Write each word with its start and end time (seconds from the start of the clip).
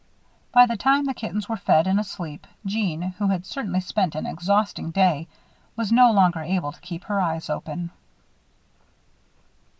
By 0.51 0.65
the 0.65 0.77
time 0.77 1.05
the 1.05 1.13
kittens 1.13 1.47
were 1.47 1.55
fed 1.55 1.85
and 1.85 1.99
asleep, 1.99 2.47
Jeanne, 2.65 3.03
who 3.19 3.27
had 3.27 3.45
certainly 3.45 3.79
spent 3.81 4.15
an 4.15 4.25
exhausting 4.25 4.89
day, 4.89 5.27
was 5.75 5.91
no 5.91 6.09
longer 6.11 6.41
able 6.41 6.71
to 6.71 6.81
keep 6.81 7.03
her 7.03 7.21
eyes 7.21 7.51
open. 7.51 7.91